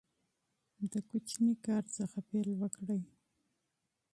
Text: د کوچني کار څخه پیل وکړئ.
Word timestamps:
د 0.91 0.93
کوچني 1.09 1.53
کار 1.65 1.83
څخه 1.97 2.17
پیل 2.29 2.49
وکړئ. 2.61 3.01